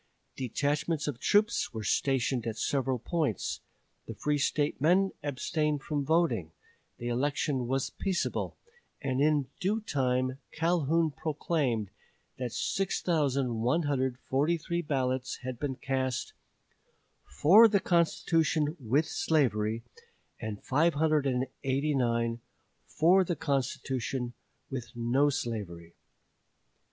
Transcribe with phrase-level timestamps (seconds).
[0.35, 3.61] Detachments of troops were stationed at several points;
[4.07, 6.49] the free State men abstained from voting;
[6.97, 8.57] the election was peaceable;
[8.99, 11.91] and in due time Calhoun proclaimed
[12.39, 16.33] that 6143 ballots had been cast
[17.23, 19.83] "for the constitution with slavery,"
[20.39, 22.39] and 589
[22.87, 24.33] "for the constitution
[24.71, 25.93] with no slavery."